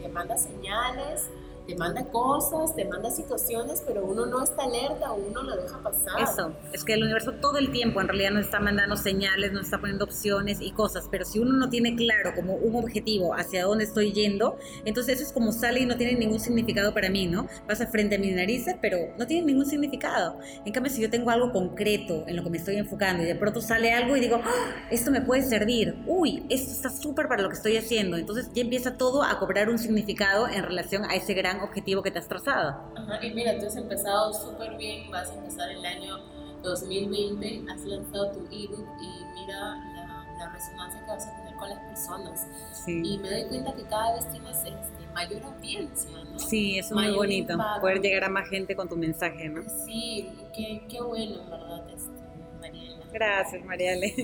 [0.00, 1.28] te manda señales
[1.70, 6.20] te manda cosas, te manda situaciones, pero uno no está alerta uno lo deja pasar.
[6.20, 9.66] Eso, es que el universo todo el tiempo en realidad nos está mandando señales, nos
[9.66, 13.64] está poniendo opciones y cosas, pero si uno no tiene claro como un objetivo hacia
[13.64, 17.28] dónde estoy yendo, entonces eso es como sale y no tiene ningún significado para mí,
[17.28, 17.46] ¿no?
[17.68, 20.38] Pasa frente a mis narices, pero no tiene ningún significado.
[20.64, 23.36] En cambio, si yo tengo algo concreto en lo que me estoy enfocando y de
[23.36, 24.86] pronto sale algo y digo, ¡Ah!
[24.90, 28.62] esto me puede servir, uy, esto está súper para lo que estoy haciendo, entonces ya
[28.62, 32.28] empieza todo a cobrar un significado en relación a ese gran objetivo que te has
[32.28, 32.76] trazado.
[32.96, 36.18] Ajá, y mira, tú has empezado súper bien, vas a empezar el año
[36.62, 41.78] 2020, has lanzado tu ebook y mira la, resonancia que vas a tener con las
[41.80, 42.46] personas.
[42.72, 43.02] Sí.
[43.04, 46.38] Y me doy cuenta que cada vez tienes este, mayor audiencia, ¿no?
[46.38, 49.62] Sí, eso es muy bonito, poder llegar a más gente con tu mensaje, ¿no?
[49.84, 52.10] Sí, qué, qué bueno, verdad, este,
[52.58, 53.04] Mariela.
[53.12, 54.14] Gracias, Mariale.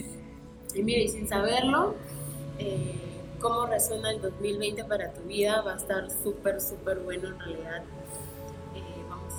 [0.75, 1.95] Y mira, y sin saberlo,
[2.59, 3.06] eh,
[3.41, 7.83] cómo resuena el 2020 para tu vida va a estar súper, súper bueno en realidad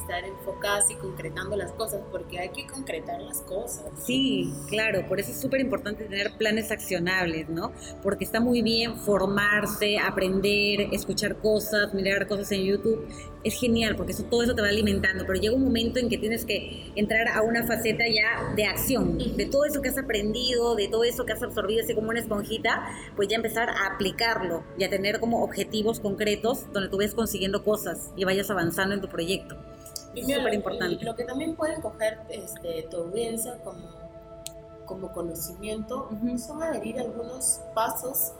[0.07, 3.85] estar enfocadas y concretando las cosas, porque hay que concretar las cosas.
[4.05, 7.73] Sí, claro, por eso es súper importante tener planes accionables, ¿no?
[8.01, 13.05] Porque está muy bien formarse, aprender, escuchar cosas, mirar cosas en YouTube.
[13.43, 16.17] Es genial, porque eso, todo eso te va alimentando, pero llega un momento en que
[16.17, 20.75] tienes que entrar a una faceta ya de acción, de todo eso que has aprendido,
[20.75, 24.63] de todo eso que has absorbido así como una esponjita, pues ya empezar a aplicarlo
[24.77, 29.01] y a tener como objetivos concretos donde tú ves consiguiendo cosas y vayas avanzando en
[29.01, 29.57] tu proyecto.
[30.21, 31.05] Súper importante.
[31.05, 33.87] Lo que también pueden coger este, tu audiencia como,
[34.85, 38.33] como conocimiento son adherir algunos pasos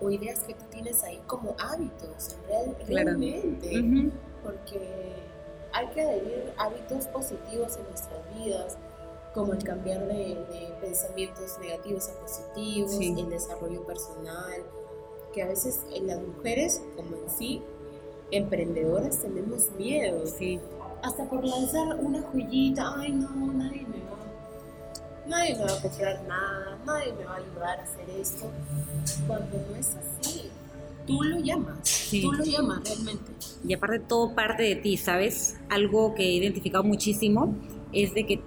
[0.00, 4.20] o ideas que tú tienes ahí como hábitos, real, realmente.
[4.42, 5.12] Porque
[5.72, 8.76] hay que adherir hábitos positivos en nuestras vidas,
[9.32, 10.36] como el cambiar de,
[10.80, 14.62] pensamientos negativos a positivos, el desarrollo personal,
[15.32, 17.62] que a veces en las mujeres, como en sí,
[18.30, 20.26] emprendedoras, tenemos miedo.
[20.26, 20.60] Sí.
[21.02, 24.18] Hasta por lanzar una joyita, ay no, nadie me va,
[25.26, 28.50] nadie me va a comprar nada, nadie me va a ayudar a hacer esto.
[29.26, 30.42] Cuando no es así,
[31.04, 33.32] tú lo llamas, tú lo llamas realmente.
[33.66, 35.56] Y aparte todo parte de ti, ¿sabes?
[35.68, 37.56] Algo que he identificado muchísimo
[37.92, 38.40] es de que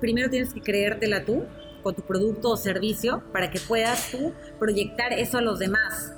[0.00, 1.44] primero tienes que creértela tú
[1.84, 6.12] con tu producto o servicio para que puedas tú proyectar eso a los demás.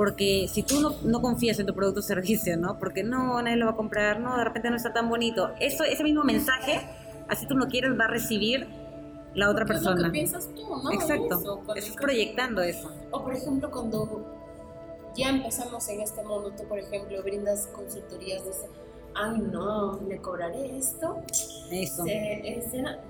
[0.00, 2.78] Porque si tú no, no confías en tu producto o servicio, ¿no?
[2.78, 5.50] Porque no, nadie lo va a comprar, no, de repente no está tan bonito.
[5.60, 6.80] Eso, ese mismo mensaje,
[7.28, 8.66] así tú no quieres, va a recibir
[9.34, 9.96] la otra persona.
[9.96, 10.90] Es lo que piensas tú, ¿no?
[10.90, 11.62] Exacto.
[11.76, 12.90] Estás proyectando eso.
[13.10, 14.24] O por ejemplo, cuando
[15.14, 18.52] ya empezamos en este mundo, tú por ejemplo brindas consultorías de
[19.14, 21.16] ay no, le cobraré esto.
[21.70, 22.04] Eso.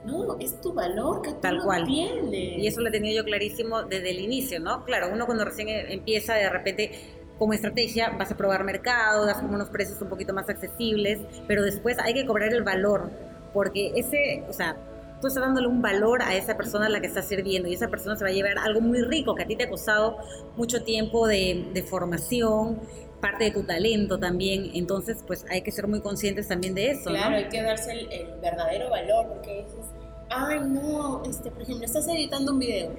[0.04, 1.84] no, es tu valor que tú Tal cual.
[1.86, 2.58] tienes.
[2.58, 4.84] Y eso lo he tenido yo clarísimo desde el inicio, ¿no?
[4.84, 6.90] Claro, uno cuando recién empieza de repente
[7.38, 11.62] como estrategia vas a probar mercado, das como unos precios un poquito más accesibles, pero
[11.62, 13.10] después hay que cobrar el valor,
[13.54, 14.76] porque ese, o sea,
[15.22, 17.88] tú estás dándole un valor a esa persona a la que estás sirviendo y esa
[17.88, 20.18] persona se va a llevar algo muy rico que a ti te ha costado
[20.56, 22.78] mucho tiempo de, de formación,
[23.20, 27.10] parte de tu talento también, entonces pues hay que ser muy conscientes también de eso.
[27.10, 29.86] Claro, hay que darse el, verdadero valor, porque dices,
[30.30, 32.90] ay no, este, por ejemplo, estás editando un video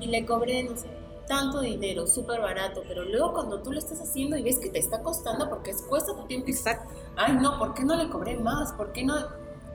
[0.00, 0.86] y le cobré, no sé,
[1.26, 4.78] tanto dinero, súper barato, pero luego cuando tú lo estás haciendo y ves que te
[4.78, 6.94] está costando porque es, cuesta tu tiempo, Exacto.
[7.16, 8.72] ay no, ¿por qué no le cobré más?
[8.72, 9.14] ¿Por qué no?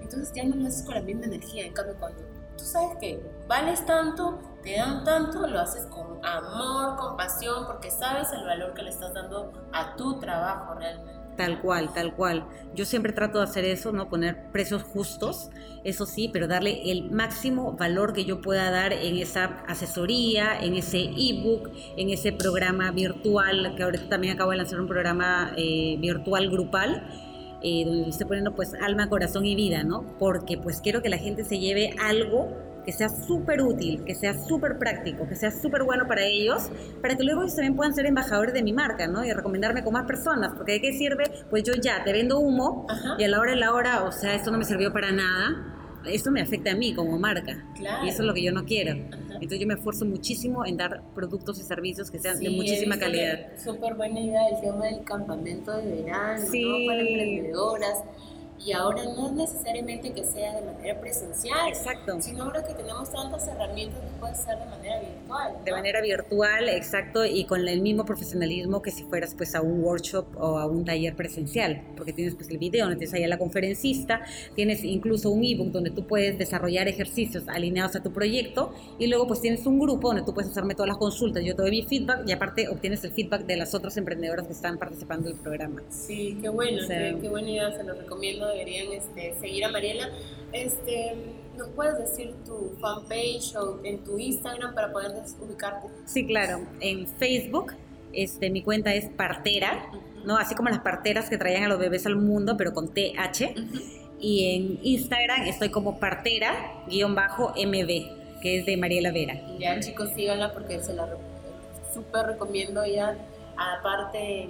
[0.01, 2.21] Entonces ya no lo haces con la misma energía, en cambio cuando
[2.61, 7.89] tú sabes que vales tanto, te dan tanto, lo haces con amor, con pasión, porque
[7.89, 11.19] sabes el valor que le estás dando a tu trabajo realmente.
[11.37, 12.45] Tal cual, tal cual.
[12.75, 14.09] Yo siempre trato de hacer eso, ¿no?
[14.09, 15.49] Poner precios justos,
[15.83, 20.75] eso sí, pero darle el máximo valor que yo pueda dar en esa asesoría, en
[20.75, 25.95] ese ebook, en ese programa virtual, que ahorita también acabo de lanzar un programa eh,
[25.99, 27.30] virtual grupal.
[27.63, 30.03] Eh, donde estoy poniendo pues alma, corazón y vida, ¿no?
[30.17, 32.49] Porque pues quiero que la gente se lleve algo
[32.83, 36.69] que sea súper útil, que sea súper práctico, que sea súper bueno para ellos,
[37.01, 39.23] para que luego ellos también puedan ser embajadores de mi marca, ¿no?
[39.23, 41.25] Y recomendarme con más personas, porque ¿de qué sirve?
[41.49, 44.33] Pues yo ya te vendo humo y a la hora de la hora, o sea,
[44.33, 47.63] esto no me sirvió para nada, esto me afecta a mí como marca.
[48.03, 48.91] Y eso es lo que yo no quiero.
[48.91, 53.57] Entonces yo me esfuerzo muchísimo en dar productos y servicios que sean de muchísima calidad.
[53.57, 56.87] Súper buena idea el tema del campamento de verano, ¿no?
[56.87, 58.03] Para emprendedoras
[58.65, 62.21] y ahora no es necesariamente que sea de manera presencial, exacto.
[62.21, 65.53] sino ahora que tenemos tantas herramientas que puede ser de manera virtual.
[65.65, 69.83] De manera virtual, exacto, y con el mismo profesionalismo que si fueras pues a un
[69.83, 73.27] workshop o a un taller presencial, porque tienes pues el video, donde tienes ahí a
[73.27, 74.21] la conferencista,
[74.55, 79.27] tienes incluso un ebook donde tú puedes desarrollar ejercicios alineados a tu proyecto y luego
[79.27, 81.83] pues tienes un grupo donde tú puedes hacerme todas las consultas, yo te doy mi
[81.83, 85.81] feedback y aparte obtienes el feedback de las otras emprendedoras que están participando del programa.
[85.89, 90.09] Sí, qué bueno, qué, qué buena idea, se lo recomiendo deberían este, seguir a Mariela.
[90.51, 91.15] Este,
[91.57, 95.87] ¿Nos puedes decir tu fanpage o en tu Instagram para poder ubicarte?
[96.05, 96.61] Sí, claro.
[96.79, 97.73] En Facebook,
[98.13, 99.91] este, mi cuenta es Partera,
[100.25, 100.37] ¿no?
[100.37, 103.53] Así como las parteras que traían a los bebés al mundo, pero con TH.
[104.19, 107.87] Y en Instagram estoy como partera-mb,
[108.41, 109.41] que es de Mariela Vera.
[109.59, 111.09] Ya, chicos, síganla porque se la
[111.93, 112.83] súper recomiendo.
[112.83, 113.17] Ella,
[113.57, 114.47] aparte,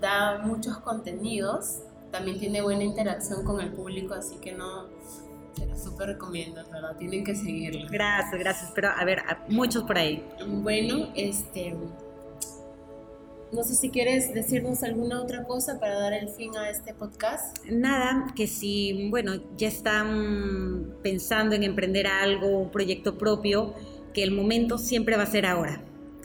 [0.00, 1.78] da muchos contenidos
[2.14, 4.86] también tiene buena interacción con el público, así que no,
[5.56, 6.96] se lo súper recomiendo, ¿verdad?
[6.96, 7.88] Tienen que seguirlo.
[7.90, 10.24] Gracias, gracias, pero a ver, muchos por ahí.
[10.46, 11.74] Bueno, este,
[13.50, 17.58] no sé si quieres decirnos alguna otra cosa para dar el fin a este podcast.
[17.68, 23.74] Nada, que si, bueno, ya están pensando en emprender algo, un proyecto propio,
[24.12, 25.83] que el momento siempre va a ser ahora.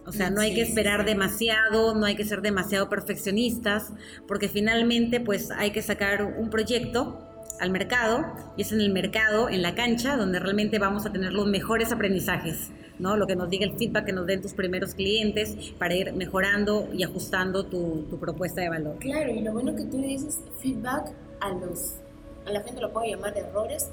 [0.09, 3.93] O sea, no hay que esperar demasiado, no hay que ser demasiado perfeccionistas,
[4.27, 7.19] porque finalmente pues hay que sacar un proyecto
[7.59, 8.25] al mercado
[8.57, 11.91] y es en el mercado, en la cancha, donde realmente vamos a tener los mejores
[11.91, 13.17] aprendizajes, ¿no?
[13.17, 16.89] Lo que nos diga el feedback que nos den tus primeros clientes para ir mejorando
[16.91, 18.97] y ajustando tu, tu propuesta de valor.
[18.97, 21.97] Claro, y lo bueno que tú dices feedback a los,
[22.47, 23.91] a la gente lo puede llamar errores,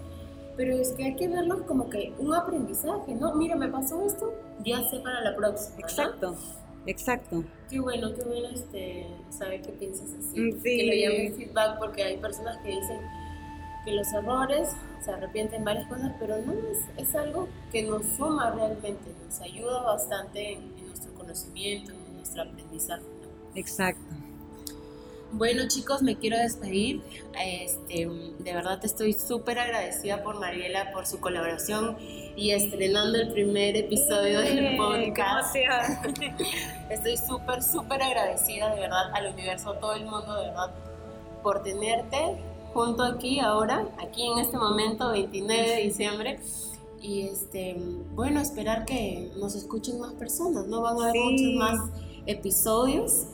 [0.56, 3.34] pero es que hay que verlo como que un aprendizaje, ¿no?
[3.34, 4.34] Mira, me pasó esto,
[4.64, 5.78] ya sé para la próxima.
[5.80, 6.36] Exacto.
[6.86, 7.44] Exacto.
[7.68, 10.40] Qué bueno, qué bueno este, saber que piensas así.
[10.40, 13.00] Mm, que lo llamen feedback porque hay personas que dicen
[13.84, 14.68] que los errores
[15.04, 19.82] se arrepienten varias cosas, pero no, es, es algo que nos suma realmente, nos ayuda
[19.82, 23.04] bastante en, nuestro conocimiento, en nuestro aprendizaje.
[23.54, 24.14] Exacto.
[25.36, 27.02] Bueno chicos, me quiero despedir.
[27.38, 28.08] Este,
[28.38, 31.98] de verdad estoy súper agradecida por Mariela, por su colaboración
[32.36, 35.54] y estrenando el primer episodio del podcast.
[36.90, 40.74] Estoy súper, súper agradecida de verdad al universo, a todo el mundo de verdad,
[41.42, 42.38] por tenerte
[42.72, 46.40] junto aquí ahora, aquí en este momento, 29 de diciembre.
[47.02, 47.76] Y este,
[48.14, 50.80] bueno, esperar que nos escuchen más personas, ¿no?
[50.80, 51.90] Van a haber muchos más
[52.24, 53.26] episodios.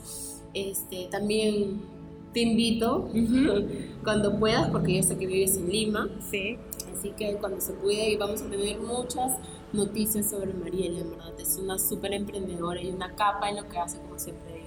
[0.53, 1.92] Este, también
[2.33, 3.09] te invito
[4.03, 6.09] cuando puedas, porque yo sé que vives en Lima.
[6.29, 6.57] Sí.
[6.97, 9.33] Así que cuando se puede, vamos a tener muchas
[9.71, 11.33] noticias sobre Mariela, en verdad.
[11.39, 14.63] Es una súper emprendedora y una capa en lo que hace, como siempre digo.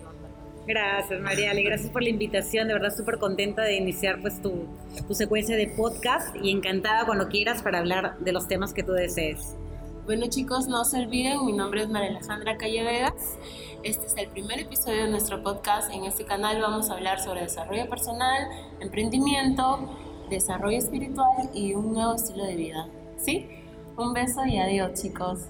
[0.66, 1.62] Gracias, Mariale.
[1.62, 2.66] Gracias por la invitación.
[2.66, 4.66] De verdad, súper contenta de iniciar pues, tu,
[5.06, 8.92] tu secuencia de podcast y encantada cuando quieras para hablar de los temas que tú
[8.92, 9.56] desees.
[10.06, 11.46] Bueno, chicos, no se olviden.
[11.46, 13.38] Mi nombre es María Alejandra Calle Vegas.
[13.86, 15.92] Este es el primer episodio de nuestro podcast.
[15.92, 18.48] En este canal vamos a hablar sobre desarrollo personal,
[18.80, 19.78] emprendimiento,
[20.28, 22.88] desarrollo espiritual y un nuevo estilo de vida.
[23.16, 23.48] ¿Sí?
[23.96, 25.42] Un beso y adiós, chicos.